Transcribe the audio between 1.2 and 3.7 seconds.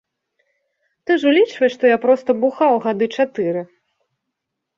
ж улічвай, што я проста бухаў гады чатыры.